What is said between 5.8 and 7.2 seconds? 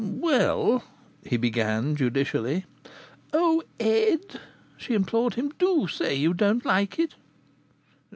say you don't like it!"